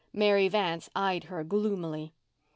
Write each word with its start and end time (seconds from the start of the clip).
Mary 0.13 0.47
Vance 0.47 0.89
eyed 0.95 1.25
her 1.25 1.43
gloomily. 1.43 2.11